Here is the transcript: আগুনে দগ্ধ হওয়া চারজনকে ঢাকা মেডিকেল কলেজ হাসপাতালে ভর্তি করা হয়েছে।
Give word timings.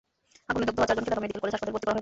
আগুনে 0.49 0.63
দগ্ধ 0.67 0.77
হওয়া 0.79 0.89
চারজনকে 0.89 1.09
ঢাকা 1.11 1.23
মেডিকেল 1.23 1.39
কলেজ 1.41 1.53
হাসপাতালে 1.53 1.73
ভর্তি 1.73 1.79
করা 1.79 1.79
হয়েছে। 1.79 1.89